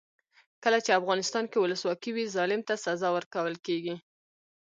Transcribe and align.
کله 0.63 0.77
چې 0.85 0.97
افغانستان 0.99 1.43
کې 1.51 1.57
ولسواکي 1.59 2.11
وي 2.13 2.25
ظالم 2.35 2.61
ته 2.67 2.73
سزا 2.85 3.09
ورکول 3.13 3.55
کیږي. 3.65 3.95